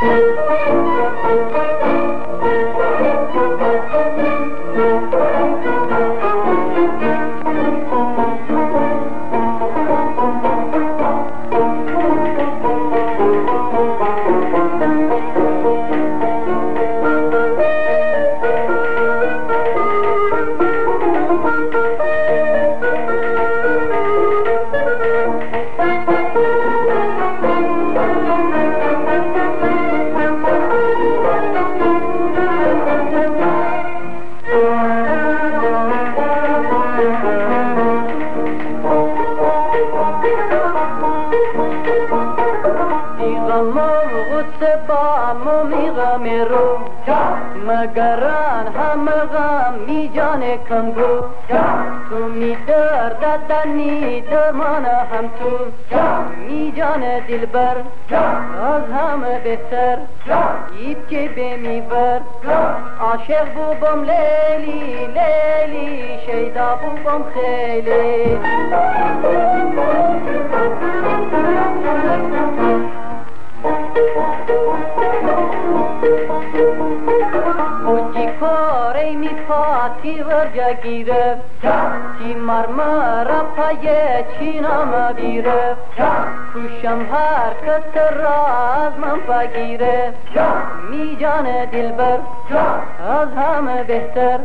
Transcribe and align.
Thank 0.00 0.18
you. 5.14 5.33
میرو 46.18 46.78
مگران 47.66 48.66
همغم 48.66 49.74
می 49.86 50.08
جان 50.08 50.42
کنگو. 50.68 51.24
تو 52.10 52.28
می 52.28 52.56
درددنی 52.66 54.20
درمان 54.20 54.84
هم 54.84 55.30
تو. 55.38 55.58
می 56.48 56.72
جان 56.76 57.00
دلبر 57.28 57.76
از 58.10 58.82
همه 58.92 59.38
بهتر. 59.38 59.98
ایب 60.78 61.08
که 61.08 61.28
بمیور 61.36 62.20
عاشق 63.00 63.54
بوبم 63.54 64.04
لیلی 64.04 65.06
لیلی 65.06 66.18
شیدا 66.26 66.78
بوبم 66.82 67.24
خیلی. 67.34 68.38
Uji 77.92 78.26
kore 78.40 79.06
mi 79.20 79.30
pati 79.48 80.14
varja 80.28 80.70
gire? 80.82 81.24
Ti 82.18 82.34
marmara 82.48 83.40
paye 83.56 84.26
çinama 84.38 85.16
bire? 85.16 85.74
Kuşam 86.52 87.00
her 87.10 87.54
kıtır 87.64 88.22
razman 88.22 89.20
pagire 89.26 90.12
Mi 90.90 91.18
cane 91.20 91.68
dilber 91.72 92.20
Az 93.10 93.28
hamı 93.36 93.88
behter 93.88 94.40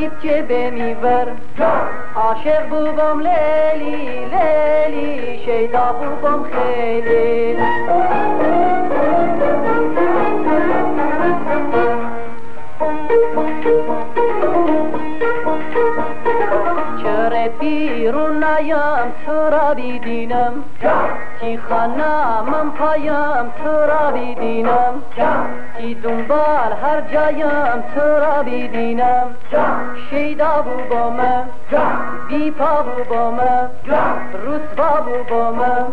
İp 0.00 0.22
cebe 0.22 0.70
mi 0.70 0.96
ver? 1.02 1.28
Aşık 2.16 2.70
bubam 2.70 3.24
leli 3.24 4.30
leli 4.30 5.44
Şeyda 5.44 5.94
bubam 6.00 6.44
kheli 6.50 7.56
چرا 17.03 17.47
بیرون 17.59 18.43
نیام 18.43 19.11
تو 19.25 19.31
را 19.31 19.73
بیدینم 19.73 20.53
تی 21.39 21.57
خانم 21.57 22.71
پایم 22.79 23.51
تو 23.63 23.69
را 23.69 24.11
بیدینم 24.11 24.93
تی 25.77 25.95
دنبال 25.95 26.73
هر 26.83 27.01
جایم 27.13 27.83
تو 27.95 28.01
را 28.01 28.43
بیدینم 28.43 29.35
شیدا 30.09 30.61
بو 30.61 30.95
با 30.95 31.09
من 31.09 31.43
بی 32.27 32.51
پا 32.51 32.83
بو 32.83 33.03
با 33.09 33.31
من 33.31 33.69
رسوا 34.33 35.01
بو 35.01 35.23
با 35.29 35.51
من 35.51 35.85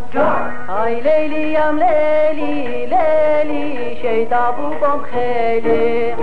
ای 0.87 1.01
لیلیم 1.01 1.79
لیلی 1.79 2.87
لیلی 2.87 3.97
شیدا 4.03 4.53
بو 4.53 4.75
بام 4.81 5.03
خیلی 5.03 6.15